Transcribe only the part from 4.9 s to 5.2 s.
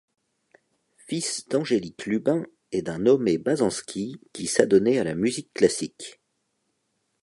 à la